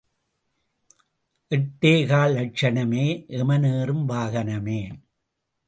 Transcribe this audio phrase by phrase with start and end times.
[1.51, 3.05] எட்டே கால் லக்ஷணமே,
[3.27, 4.81] எமனேறும் வாகனமே.